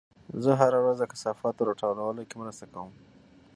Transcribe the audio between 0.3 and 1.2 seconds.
زه هره ورځ د